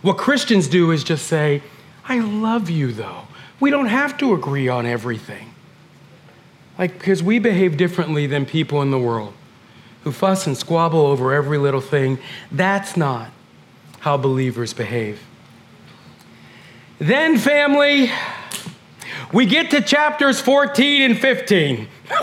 [0.00, 1.62] What Christians do is just say,
[2.06, 3.22] I love you, though.
[3.60, 5.47] We don't have to agree on everything.
[6.78, 9.34] Like, because we behave differently than people in the world
[10.04, 12.18] who fuss and squabble over every little thing.
[12.52, 13.30] That's not
[14.00, 15.20] how believers behave.
[16.98, 18.10] Then, family,
[19.32, 21.88] we get to chapters 14 and 15.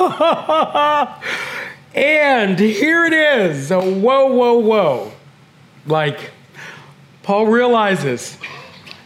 [1.95, 3.69] and here it is.
[3.69, 5.11] Whoa, whoa, whoa.
[5.85, 6.31] Like,
[7.23, 8.37] Paul realizes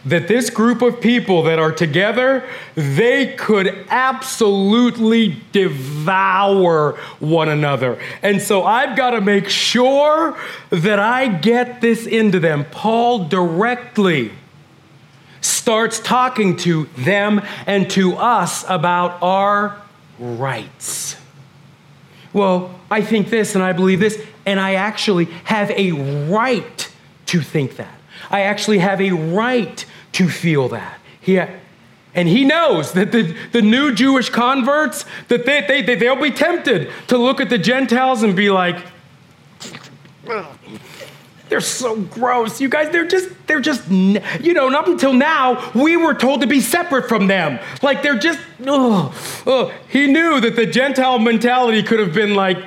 [0.04, 8.00] that this group of people that are together, they could absolutely devour one another.
[8.22, 10.38] And so I've got to make sure
[10.70, 12.64] that I get this into them.
[12.70, 14.32] Paul directly
[15.42, 19.80] starts talking to them and to us about our
[20.18, 21.16] rights.
[22.32, 25.92] Well, I think this and I believe this, and I actually have a
[26.30, 26.90] right
[27.26, 27.94] to think that.
[28.30, 30.98] I actually have a right to feel that.
[31.20, 31.40] He,
[32.14, 36.30] and he knows that the, the new Jewish converts, that they, they, they, they'll be
[36.30, 38.84] tempted to look at the Gentiles and be like,
[41.48, 42.60] they're so gross.
[42.60, 46.40] You guys, they're just, they're just, you know, and up until now, we were told
[46.42, 47.58] to be separate from them.
[47.82, 49.12] Like they're just, oh,
[49.46, 49.72] oh.
[49.88, 52.58] He knew that the Gentile mentality could have been like,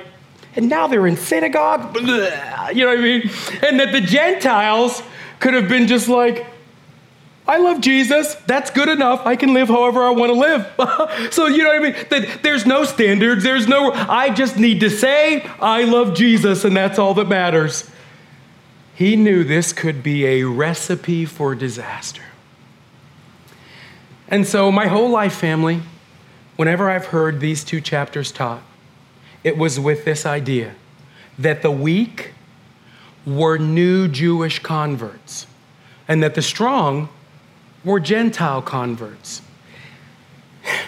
[0.56, 3.30] and now they're in synagogue, you know what I mean?
[3.62, 5.02] And that the Gentiles
[5.40, 6.46] could have been just like,
[7.46, 8.34] I love Jesus.
[8.46, 9.26] That's good enough.
[9.26, 11.32] I can live however I want to live.
[11.32, 12.38] so, you know what I mean?
[12.42, 13.44] There's no standards.
[13.44, 17.90] There's no, I just need to say, I love Jesus, and that's all that matters.
[18.94, 22.22] He knew this could be a recipe for disaster.
[24.28, 25.82] And so, my whole life, family,
[26.56, 28.62] whenever I've heard these two chapters taught,
[29.42, 30.74] it was with this idea
[31.38, 32.32] that the weak
[33.26, 35.46] were new Jewish converts
[36.08, 37.10] and that the strong
[37.84, 39.42] were Gentile converts.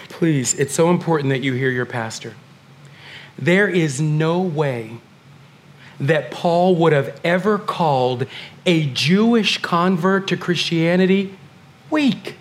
[0.09, 2.33] Please, it's so important that you hear your pastor.
[3.37, 4.97] There is no way
[5.99, 8.25] that Paul would have ever called
[8.65, 11.37] a Jewish convert to Christianity
[11.89, 12.35] weak.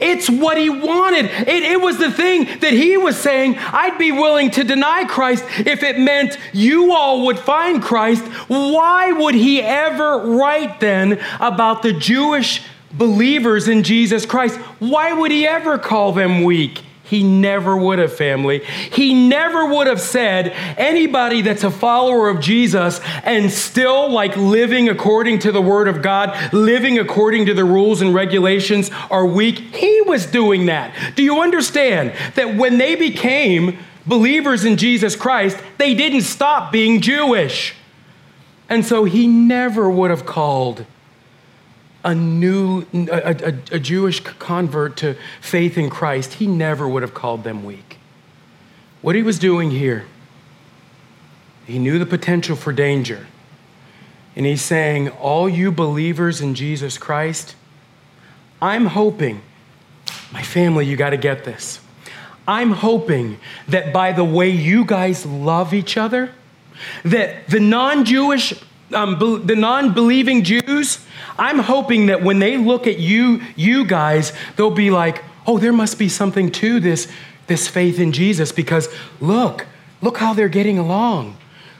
[0.00, 1.26] It's what he wanted.
[1.26, 5.44] It, it, was the thing that he was saying, I'd be willing to deny Christ
[5.58, 8.24] if it meant you all would find Christ.
[8.48, 12.62] Why would he ever write then about the Jewish
[12.96, 16.82] believers in Jesus Christ, why would he ever call them weak?
[17.06, 18.64] He never would have, family.
[18.64, 24.88] He never would have said anybody that's a follower of Jesus and still like living
[24.88, 29.58] according to the word of God, living according to the rules and regulations are weak.
[29.58, 30.92] He was doing that.
[31.14, 37.00] Do you understand that when they became believers in Jesus Christ, they didn't stop being
[37.00, 37.74] Jewish?
[38.68, 40.84] And so he never would have called
[42.06, 47.14] a new, a, a, a, Jewish convert to faith in Christ, he never would have
[47.14, 47.98] called them weak.
[49.02, 50.04] What he was doing here,
[51.66, 53.26] he knew the potential for danger.
[54.36, 57.56] And he's saying, All you believers in Jesus Christ,
[58.62, 59.42] I'm hoping,
[60.32, 61.80] my family, you got to get this.
[62.46, 66.30] I'm hoping that by the way you guys love each other,
[67.04, 68.54] that the non Jewish
[68.92, 71.04] um, the non-believing Jews,
[71.38, 75.72] I'm hoping that when they look at you, you guys, they'll be like, "Oh, there
[75.72, 77.08] must be something to this,
[77.46, 78.88] this faith in Jesus." Because
[79.20, 79.66] look,
[80.00, 81.36] look how they're getting along.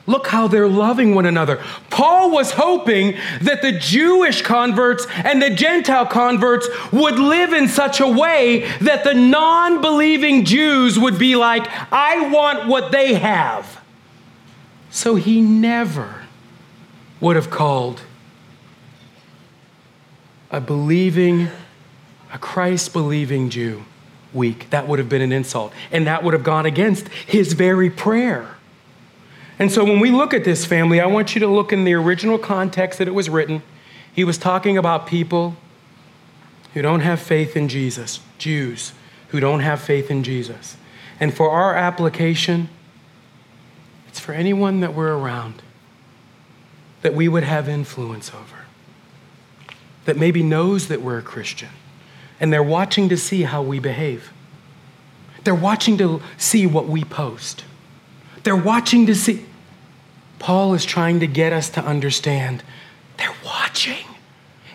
[0.08, 1.62] Look how they're loving one another.
[1.90, 8.00] Paul was hoping that the Jewish converts and the Gentile converts would live in such
[8.00, 13.80] a way that the non believing Jews would be like, I want what they have.
[14.90, 16.25] So he never
[17.20, 18.02] would have called
[20.50, 21.48] a believing,
[22.32, 23.84] a Christ believing Jew
[24.32, 24.68] weak.
[24.70, 25.72] That would have been an insult.
[25.90, 28.56] And that would have gone against his very prayer.
[29.58, 31.94] And so when we look at this family, I want you to look in the
[31.94, 33.62] original context that it was written.
[34.12, 35.56] He was talking about people
[36.74, 38.92] who don't have faith in Jesus, Jews
[39.28, 40.76] who don't have faith in Jesus.
[41.18, 42.68] And for our application,
[44.08, 45.62] it's for anyone that we're around
[47.06, 48.64] that we would have influence over,
[50.06, 51.68] that maybe knows that we're a Christian,
[52.40, 54.32] and they're watching to see how we behave.
[55.44, 57.64] They're watching to see what we post.
[58.42, 59.46] They're watching to see.
[60.40, 62.64] Paul is trying to get us to understand
[63.18, 64.04] they're watching.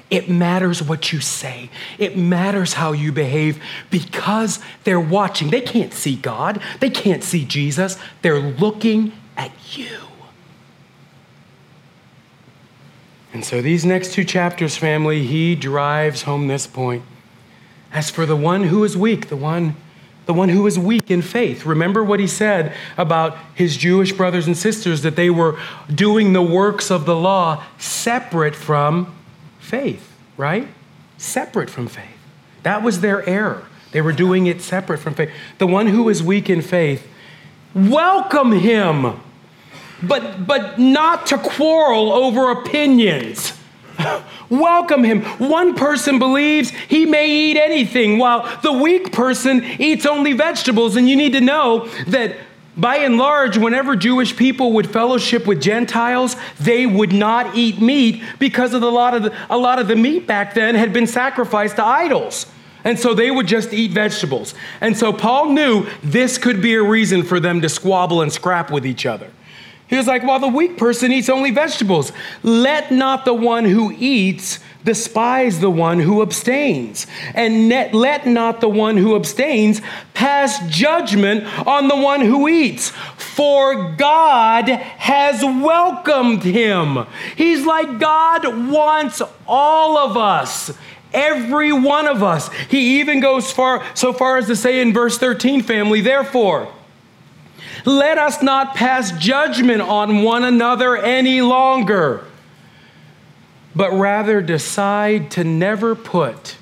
[0.10, 1.70] It matters what you say.
[1.98, 5.50] It matters how you behave because they're watching.
[5.50, 7.98] They can't see God, they can't see Jesus.
[8.22, 10.11] They're looking at you.
[13.34, 17.04] And so, these next two chapters, family, he drives home this point.
[17.94, 19.76] As for the one who is weak, the one
[20.26, 21.65] the one who is weak in faith.
[21.65, 25.60] Remember what he said about his Jewish brothers and sisters that they were
[25.94, 29.13] doing the works of the law separate from
[29.60, 30.67] faith, right?
[31.17, 32.06] Separate from faith.
[32.63, 33.65] That was their error.
[33.91, 35.32] They were doing it separate from faith.
[35.58, 37.08] The one who is weak in faith,
[37.74, 39.20] welcome him,
[40.04, 43.54] but, but not to quarrel over opinions.
[44.50, 45.22] Welcome him.
[45.38, 50.96] One person believes he may eat anything, while the weak person eats only vegetables.
[50.96, 52.36] And you need to know that
[52.78, 58.24] by and large, whenever Jewish people would fellowship with Gentiles, they would not eat meat
[58.40, 61.08] because of a lot of the, a lot of the meat back then had been
[61.08, 62.46] sacrificed to idols.
[62.84, 64.56] And so they would just eat vegetables.
[64.80, 68.72] And so Paul knew this could be a reason for them to squabble and scrap
[68.72, 69.30] with each other.
[69.91, 72.13] He was like, Well, the weak person eats only vegetables.
[72.43, 77.08] Let not the one who eats despise the one who abstains.
[77.36, 79.82] And let not the one who abstains
[80.13, 87.06] pass judgment on the one who eats, for God has welcomed him.
[87.36, 90.71] He's like, God wants all of us.
[91.13, 92.49] Every one of us.
[92.69, 96.71] He even goes far so far as to say in verse 13, family, therefore,
[97.86, 102.25] let us not pass judgment on one another any longer,
[103.75, 106.57] but rather decide to never put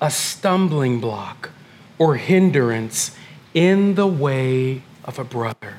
[0.00, 1.50] a stumbling block
[1.98, 3.16] or hindrance
[3.54, 5.76] in the way of a brother.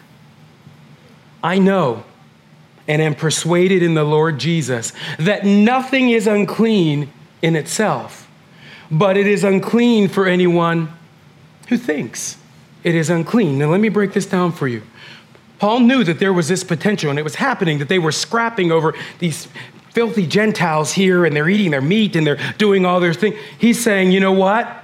[1.43, 2.03] I know
[2.87, 8.29] and am persuaded in the Lord Jesus that nothing is unclean in itself,
[8.89, 10.89] but it is unclean for anyone
[11.69, 12.37] who thinks
[12.83, 13.57] it is unclean.
[13.57, 14.81] Now, let me break this down for you.
[15.59, 18.71] Paul knew that there was this potential, and it was happening that they were scrapping
[18.71, 19.47] over these
[19.91, 23.37] filthy Gentiles here, and they're eating their meat and they're doing all their things.
[23.57, 24.82] He's saying, you know what?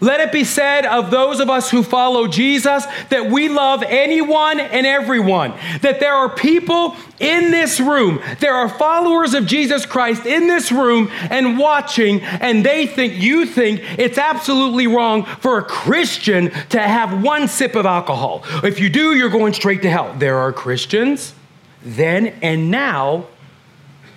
[0.00, 4.60] Let it be said of those of us who follow Jesus that we love anyone
[4.60, 5.54] and everyone.
[5.80, 10.72] That there are people in this room, there are followers of Jesus Christ in this
[10.72, 16.80] room and watching, and they think, you think it's absolutely wrong for a Christian to
[16.80, 18.44] have one sip of alcohol.
[18.62, 20.14] If you do, you're going straight to hell.
[20.18, 21.34] There are Christians
[21.84, 23.26] then and now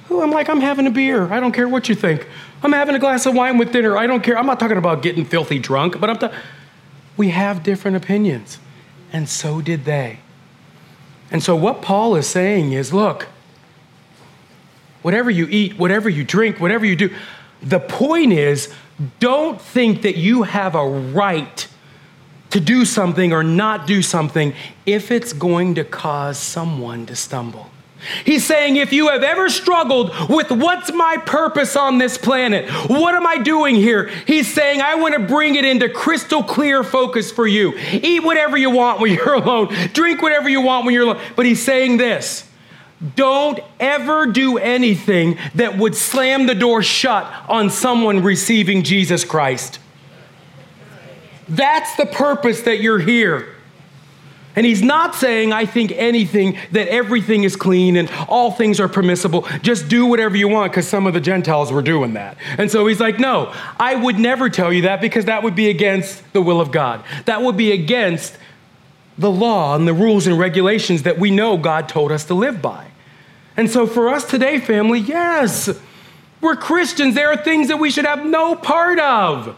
[0.07, 1.31] who I'm like, I'm having a beer.
[1.31, 2.27] I don't care what you think.
[2.63, 3.97] I'm having a glass of wine with dinner.
[3.97, 4.37] I don't care.
[4.37, 6.37] I'm not talking about getting filthy drunk, but I'm talking.
[7.15, 8.59] We have different opinions,
[9.11, 10.19] and so did they.
[11.29, 13.27] And so, what Paul is saying is look,
[15.01, 17.13] whatever you eat, whatever you drink, whatever you do,
[17.61, 18.73] the point is
[19.19, 21.67] don't think that you have a right
[22.49, 24.53] to do something or not do something
[24.85, 27.69] if it's going to cause someone to stumble.
[28.23, 33.15] He's saying, if you have ever struggled with what's my purpose on this planet, what
[33.15, 34.07] am I doing here?
[34.27, 37.77] He's saying, I want to bring it into crystal clear focus for you.
[37.77, 41.21] Eat whatever you want when you're alone, drink whatever you want when you're alone.
[41.35, 42.47] But he's saying this
[43.15, 49.79] don't ever do anything that would slam the door shut on someone receiving Jesus Christ.
[51.47, 53.56] That's the purpose that you're here.
[54.57, 58.87] And he's not saying, I think anything, that everything is clean and all things are
[58.87, 59.47] permissible.
[59.61, 62.37] Just do whatever you want, because some of the Gentiles were doing that.
[62.57, 65.69] And so he's like, No, I would never tell you that because that would be
[65.69, 67.03] against the will of God.
[67.25, 68.35] That would be against
[69.15, 72.59] the law and the rules and regulations that we know God told us to live
[72.59, 72.87] by.
[73.55, 75.69] And so for us today, family, yes,
[76.41, 77.13] we're Christians.
[77.13, 79.55] There are things that we should have no part of.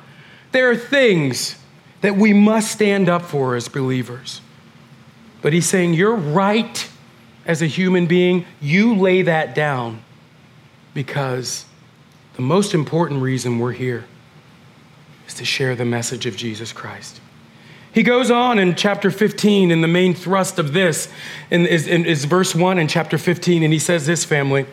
[0.52, 1.58] There are things
[2.02, 4.42] that we must stand up for as believers.
[5.42, 6.90] But he's saying, You're right
[7.46, 8.46] as a human being.
[8.62, 10.04] You lay that down
[10.94, 11.66] because
[12.36, 14.06] the most important reason we're here
[15.28, 17.22] is to share the message of Jesus Christ.
[17.92, 21.12] He goes on in chapter 15, and the main thrust of this
[21.50, 24.68] is, is verse 1 in chapter 15, and he says this, family.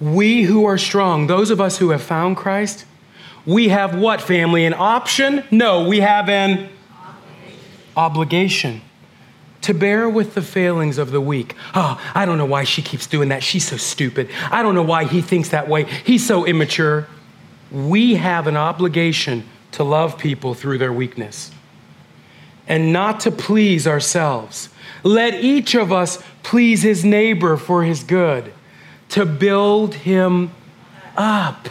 [0.00, 2.86] We who are strong, those of us who have found Christ,
[3.46, 4.64] we have what, family?
[4.66, 5.44] An option?
[5.50, 6.70] No, we have an
[7.96, 7.96] obligation.
[7.96, 8.82] obligation
[9.64, 11.54] to bear with the failings of the weak.
[11.74, 13.42] Oh, I don't know why she keeps doing that.
[13.42, 14.28] She's so stupid.
[14.50, 15.84] I don't know why he thinks that way.
[15.84, 17.06] He's so immature.
[17.72, 21.50] We have an obligation to love people through their weakness
[22.68, 24.68] and not to please ourselves.
[25.02, 28.52] Let each of us please his neighbor for his good,
[29.10, 30.50] to build him
[31.16, 31.68] up.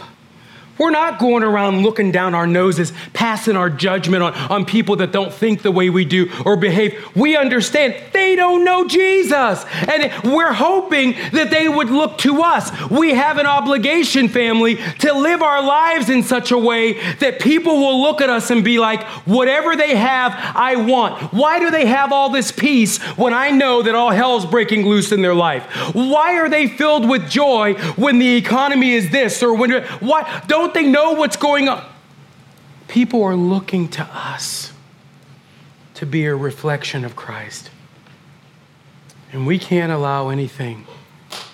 [0.78, 5.12] We're not going around looking down our noses, passing our judgment on, on people that
[5.12, 7.14] don't think the way we do or behave.
[7.14, 9.64] We understand they don't know Jesus.
[9.88, 12.70] And we're hoping that they would look to us.
[12.90, 17.76] We have an obligation, family, to live our lives in such a way that people
[17.76, 21.32] will look at us and be like, whatever they have, I want.
[21.32, 25.12] Why do they have all this peace when I know that all hell's breaking loose
[25.12, 25.64] in their life?
[25.94, 30.42] Why are they filled with joy when the economy is this or when, why?
[30.46, 31.84] Don't don't they know what's going on?
[32.88, 34.72] People are looking to us
[35.94, 37.70] to be a reflection of Christ.
[39.30, 40.86] And we can't allow anything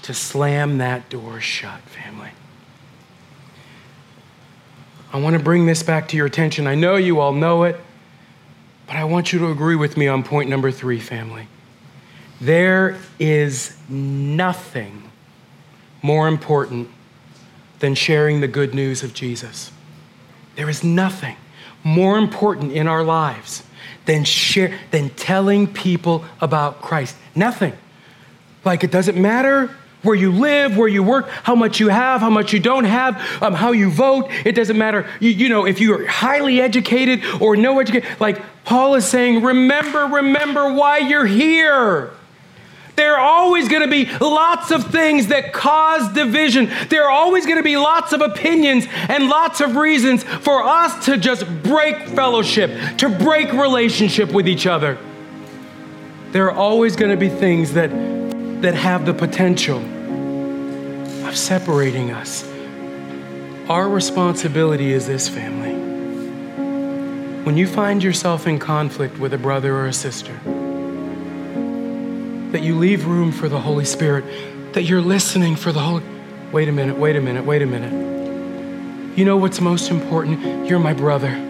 [0.02, 2.30] to slam that door shut, family.
[5.12, 6.68] I want to bring this back to your attention.
[6.68, 7.80] I know you all know it,
[8.86, 11.48] but I want you to agree with me on point number three, family.
[12.40, 15.10] There is nothing
[16.00, 16.90] more important
[17.80, 19.72] than sharing the good news of Jesus.
[20.56, 21.36] There is nothing
[21.82, 23.62] more important in our lives
[24.04, 27.16] than share than telling people about Christ.
[27.34, 27.72] Nothing.
[28.64, 32.30] Like it doesn't matter where you live, where you work, how much you have, how
[32.30, 34.30] much you don't have, um, how you vote.
[34.44, 35.08] It doesn't matter.
[35.20, 38.08] You, you know, if you are highly educated or no educated.
[38.18, 42.12] Like Paul is saying, remember, remember why you're here.
[43.00, 46.70] There are always going to be lots of things that cause division.
[46.90, 51.06] There are always going to be lots of opinions and lots of reasons for us
[51.06, 54.98] to just break fellowship, to break relationship with each other.
[56.32, 57.88] There are always going to be things that,
[58.60, 59.78] that have the potential
[61.26, 62.46] of separating us.
[63.70, 65.72] Our responsibility is this, family.
[67.44, 70.38] When you find yourself in conflict with a brother or a sister,
[72.52, 74.24] that you leave room for the Holy Spirit,
[74.74, 76.02] that you're listening for the Holy.
[76.52, 79.18] Wait a minute, wait a minute, wait a minute.
[79.18, 80.68] You know what's most important?
[80.68, 81.49] You're my brother.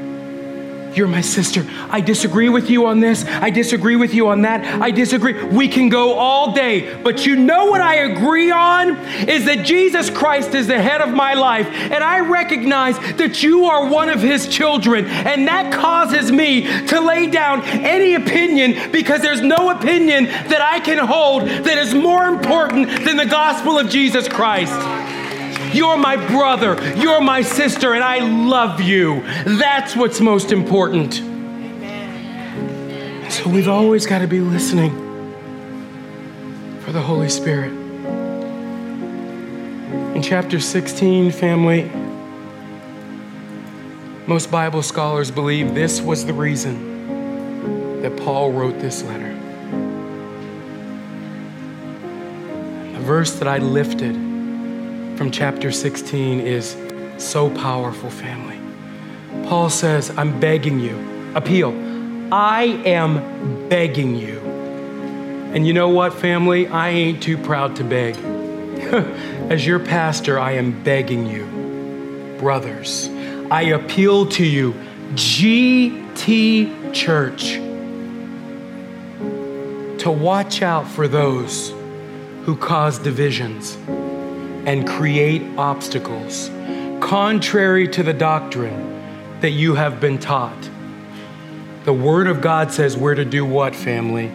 [0.94, 1.64] You're my sister.
[1.88, 3.24] I disagree with you on this.
[3.24, 4.64] I disagree with you on that.
[4.82, 5.42] I disagree.
[5.44, 7.00] We can go all day.
[7.02, 8.96] But you know what I agree on?
[9.28, 11.66] Is that Jesus Christ is the head of my life.
[11.68, 15.06] And I recognize that you are one of his children.
[15.06, 20.80] And that causes me to lay down any opinion because there's no opinion that I
[20.80, 25.19] can hold that is more important than the gospel of Jesus Christ.
[25.72, 26.76] You're my brother.
[26.96, 29.22] You're my sister, and I love you.
[29.44, 31.14] That's what's most important.
[33.32, 34.90] So we've always got to be listening
[36.80, 37.72] for the Holy Spirit.
[40.14, 41.90] In chapter 16, family,
[44.26, 49.32] most Bible scholars believe this was the reason that Paul wrote this letter.
[52.92, 54.29] The verse that I lifted
[55.20, 56.74] from chapter 16 is
[57.18, 58.58] so powerful, family.
[59.46, 60.96] Paul says, I'm begging you,
[61.34, 61.72] appeal.
[62.32, 64.38] I am begging you.
[65.52, 66.68] And you know what, family?
[66.68, 68.16] I ain't too proud to beg.
[69.52, 71.44] As your pastor, I am begging you,
[72.38, 73.10] brothers,
[73.50, 74.72] I appeal to you,
[75.16, 77.56] GT Church,
[80.02, 81.74] to watch out for those
[82.46, 83.76] who cause divisions
[84.66, 86.50] and create obstacles
[87.00, 90.70] contrary to the doctrine that you have been taught.
[91.84, 94.30] The Word of God says we're to do what, family?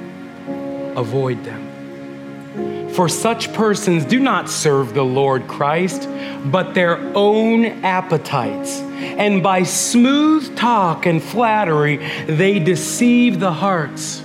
[0.96, 2.90] Avoid them.
[2.90, 6.10] For such persons do not serve the Lord Christ,
[6.46, 8.80] but their own appetites.
[8.80, 14.24] And by smooth talk and flattery, they deceive the hearts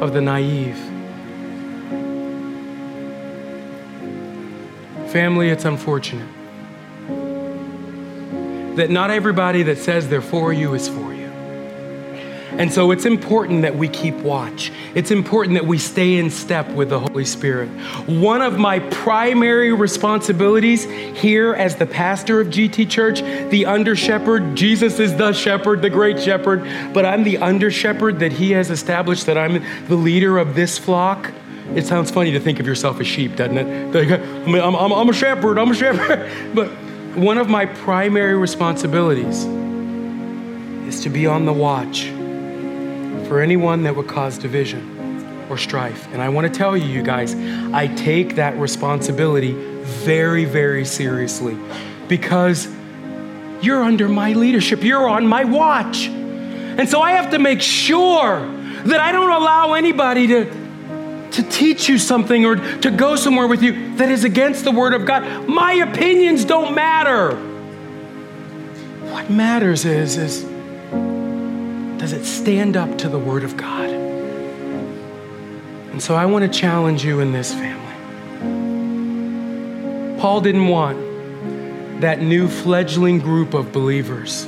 [0.00, 0.91] of the naive.
[5.12, 6.26] Family, it's unfortunate
[8.76, 11.26] that not everybody that says they're for you is for you.
[12.56, 14.72] And so it's important that we keep watch.
[14.94, 17.68] It's important that we stay in step with the Holy Spirit.
[18.08, 24.54] One of my primary responsibilities here as the pastor of GT Church, the under shepherd,
[24.54, 26.62] Jesus is the shepherd, the great shepherd,
[26.94, 30.78] but I'm the under shepherd that he has established that I'm the leader of this
[30.78, 31.30] flock.
[31.76, 33.94] It sounds funny to think of yourself as sheep, doesn't it?
[33.94, 36.30] Like, I'm, I'm, I'm a shepherd, I'm a shepherd.
[36.54, 36.68] But
[37.16, 39.44] one of my primary responsibilities
[40.86, 42.04] is to be on the watch
[43.28, 46.06] for anyone that would cause division or strife.
[46.12, 47.34] And I want to tell you, you guys,
[47.72, 51.56] I take that responsibility very, very seriously
[52.08, 52.68] because
[53.62, 56.06] you're under my leadership, you're on my watch.
[56.06, 58.40] And so I have to make sure
[58.84, 60.61] that I don't allow anybody to
[61.32, 64.94] to teach you something or to go somewhere with you that is against the Word
[64.94, 65.48] of God.
[65.48, 67.36] My opinions don't matter.
[69.10, 70.42] What matters is, is
[72.00, 73.88] does it stand up to the Word of God?
[75.92, 77.82] And so I want to challenge you in this family.
[80.18, 80.98] Paul didn't want
[82.00, 84.46] that new fledgling group of believers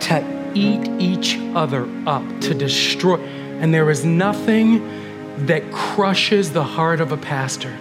[0.00, 3.18] to eat each other up, to destroy.
[3.60, 5.01] And there is nothing
[5.46, 7.76] that crushes the heart of a pastor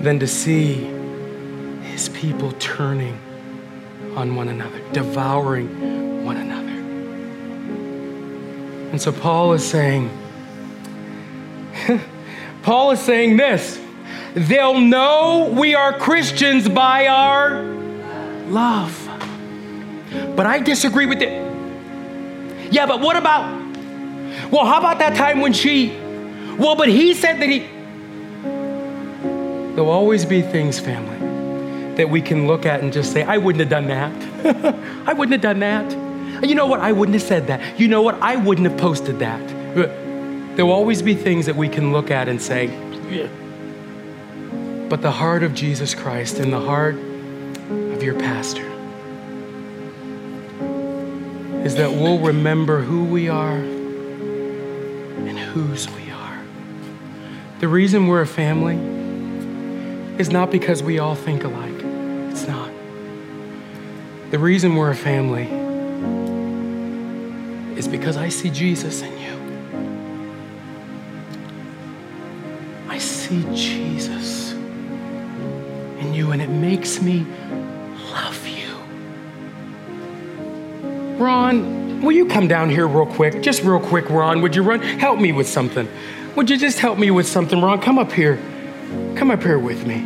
[0.00, 0.74] than to see
[1.82, 3.18] his people turning
[4.14, 6.66] on one another, devouring one another.
[8.90, 10.10] And so Paul is saying,
[12.62, 13.80] Paul is saying this
[14.34, 17.62] they'll know we are Christians by our
[18.48, 19.02] love.
[20.36, 21.32] But I disagree with it.
[22.70, 23.55] Yeah, but what about
[24.50, 25.90] well, how about that time when she?
[26.58, 27.60] Well, but he said that he.
[29.74, 33.60] There'll always be things, family, that we can look at and just say, I wouldn't
[33.60, 34.74] have done that.
[35.06, 36.46] I wouldn't have done that.
[36.46, 36.80] You know what?
[36.80, 37.78] I wouldn't have said that.
[37.78, 38.14] You know what?
[38.22, 39.46] I wouldn't have posted that.
[40.56, 42.66] There'll always be things that we can look at and say,
[43.10, 43.28] yeah.
[44.88, 48.64] But the heart of Jesus Christ and the heart of your pastor
[51.64, 53.58] is that we'll remember who we are
[55.56, 56.38] whose we are.
[57.60, 58.76] The reason we're a family
[60.18, 61.82] is not because we all think alike.
[62.30, 62.70] It's not.
[64.30, 65.46] The reason we're a family
[67.74, 69.34] is because I see Jesus in you.
[72.90, 77.24] I see Jesus in you, and it makes me
[78.10, 78.76] love you.
[81.16, 83.42] Ron, Will you come down here real quick?
[83.42, 84.42] Just real quick, Ron.
[84.42, 84.80] Would you run?
[84.80, 85.88] Help me with something.
[86.36, 87.80] Would you just help me with something, Ron?
[87.80, 88.36] Come up here.
[89.16, 90.00] Come up here with me.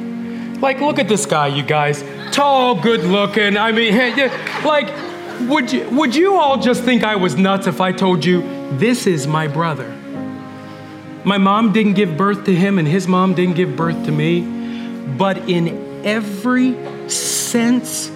[0.60, 2.04] Like, look at this guy, you guys.
[2.30, 3.56] Tall, good looking.
[3.56, 3.94] I mean,
[4.64, 4.88] like,
[5.48, 8.42] would you, would you all just think I was nuts if I told you
[8.78, 9.88] this is my brother?
[11.24, 14.42] My mom didn't give birth to him, and his mom didn't give birth to me.
[15.18, 16.76] But in every
[17.08, 18.12] sense,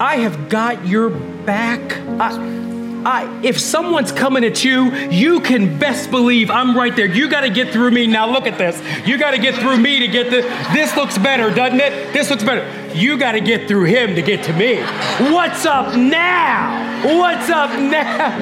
[0.00, 1.80] I have got your back.
[2.18, 2.69] I,
[3.04, 7.06] I, if someone's coming at you, you can best believe I'm right there.
[7.06, 8.06] You got to get through me.
[8.06, 8.80] Now look at this.
[9.06, 10.44] You got to get through me to get this.
[10.74, 12.12] This looks better, doesn't it?
[12.12, 12.66] This looks better.
[12.94, 14.82] You got to get through him to get to me.
[15.32, 17.18] What's up now?
[17.18, 18.38] What's up now?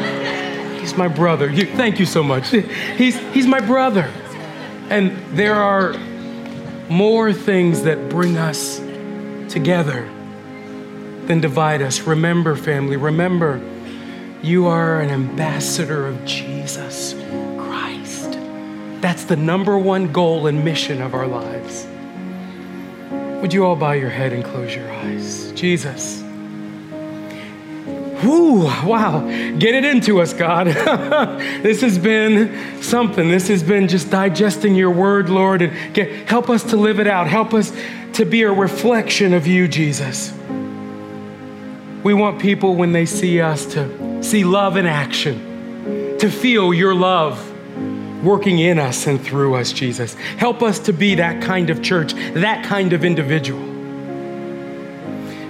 [0.80, 1.48] He's my brother.
[1.50, 2.48] You, thank you so much.
[2.50, 4.10] He's he's my brother,
[4.88, 5.92] and there are
[6.88, 8.78] more things that bring us
[9.52, 10.08] together
[11.26, 12.00] than divide us.
[12.00, 12.96] Remember, family.
[12.96, 13.60] Remember
[14.42, 17.14] you are an ambassador of Jesus
[17.56, 18.38] Christ.
[19.00, 21.86] That's the number one goal and mission of our lives.
[23.40, 25.52] Would you all bow your head and close your eyes?
[25.52, 26.22] Jesus.
[28.24, 29.20] Whoo, wow.
[29.58, 30.66] Get it into us, God.
[31.62, 33.28] this has been something.
[33.28, 37.06] This has been just digesting your word, Lord, and get, help us to live it
[37.06, 37.28] out.
[37.28, 37.72] Help us
[38.14, 40.32] to be a reflection of you, Jesus.
[42.02, 46.94] We want people when they see us to see love in action, to feel your
[46.94, 47.44] love
[48.22, 50.14] working in us and through us, Jesus.
[50.14, 53.62] Help us to be that kind of church, that kind of individual.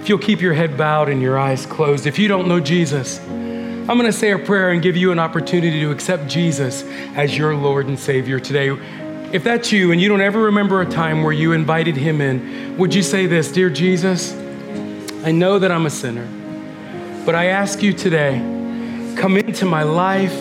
[0.01, 3.19] If you'll keep your head bowed and your eyes closed, if you don't know Jesus,
[3.19, 6.83] I'm going to say a prayer and give you an opportunity to accept Jesus
[7.15, 8.69] as your Lord and Savior today.
[9.33, 12.77] If that's you and you don't ever remember a time where you invited Him in,
[12.77, 14.33] would you say this Dear Jesus,
[15.23, 16.27] I know that I'm a sinner,
[17.29, 18.39] but I ask you today
[19.15, 20.33] Come into my life.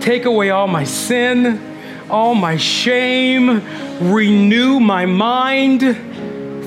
[0.00, 1.60] Take away all my sin,
[2.08, 3.60] all my shame.
[4.00, 5.80] Renew my mind.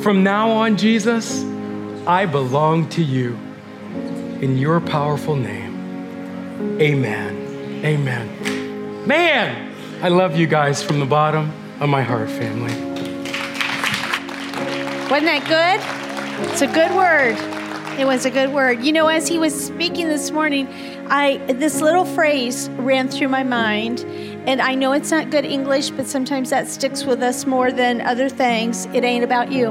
[0.03, 1.45] From now on, Jesus,
[2.05, 3.39] I belong to you.
[4.41, 5.77] In your powerful name,
[6.82, 7.86] amen.
[7.86, 9.07] Amen.
[9.07, 12.73] Man, I love you guys from the bottom of my heart, family.
[15.09, 16.51] Wasn't that good?
[16.51, 17.61] It's a good word.
[18.02, 18.84] It was a good word.
[18.84, 20.68] You know, as he was speaking this morning,
[21.08, 23.99] I this little phrase ran through my mind,
[24.47, 28.02] and I know it's not good English, but sometimes that sticks with us more than
[28.02, 28.88] other things.
[28.88, 29.70] It ain't about you.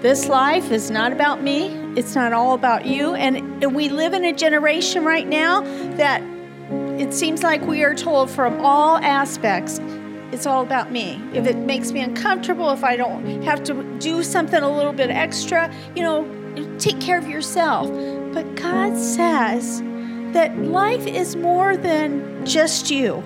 [0.00, 1.70] This life is not about me.
[1.96, 3.14] It's not all about you.
[3.14, 5.62] And we live in a generation right now
[5.96, 6.22] that
[7.00, 9.80] it seems like we are told from all aspects
[10.32, 11.20] it's all about me.
[11.34, 15.10] If it makes me uncomfortable, if I don't have to do something a little bit
[15.10, 16.36] extra, you know,
[16.78, 17.88] take care of yourself.
[18.32, 19.80] But God says
[20.32, 23.22] that life is more than just you.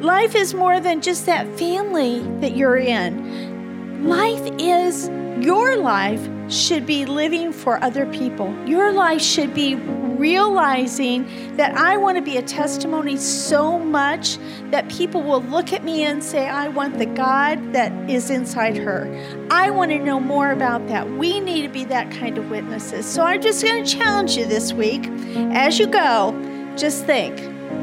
[0.00, 4.06] Life is more than just that family that you're in.
[4.06, 5.08] Life is
[5.44, 8.54] your life should be living for other people.
[8.66, 14.38] Your life should be realizing that I want to be a testimony so much
[14.70, 18.76] that people will look at me and say, I want the God that is inside
[18.76, 19.06] her.
[19.50, 21.08] I want to know more about that.
[21.08, 23.06] We need to be that kind of witnesses.
[23.06, 25.06] So I'm just going to challenge you this week.
[25.52, 26.32] As you go,
[26.76, 27.36] just think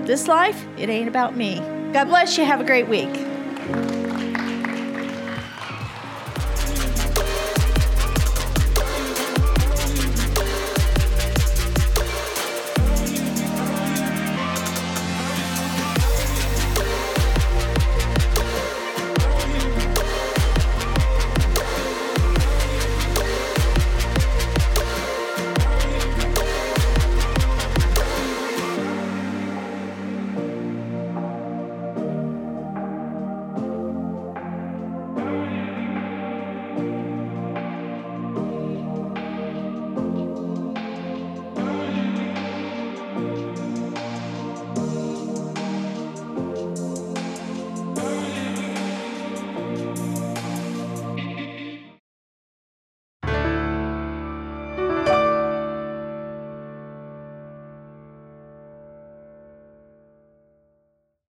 [0.05, 1.59] this life, it ain't about me.
[1.93, 2.45] God bless you.
[2.45, 3.32] Have a great week.